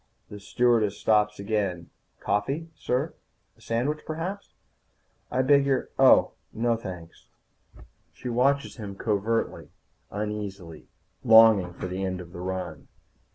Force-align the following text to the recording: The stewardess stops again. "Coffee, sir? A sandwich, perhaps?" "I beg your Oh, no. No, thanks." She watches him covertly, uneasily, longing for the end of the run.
The 0.29 0.39
stewardess 0.39 0.97
stops 0.97 1.37
again. 1.37 1.91
"Coffee, 2.19 2.71
sir? 2.73 3.13
A 3.55 3.61
sandwich, 3.61 3.99
perhaps?" 4.03 4.55
"I 5.29 5.43
beg 5.43 5.63
your 5.67 5.89
Oh, 5.99 6.31
no. 6.51 6.71
No, 6.71 6.75
thanks." 6.75 7.27
She 8.11 8.27
watches 8.27 8.77
him 8.77 8.95
covertly, 8.95 9.69
uneasily, 10.09 10.87
longing 11.23 11.73
for 11.73 11.85
the 11.85 12.03
end 12.03 12.19
of 12.19 12.31
the 12.33 12.41
run. 12.41 12.87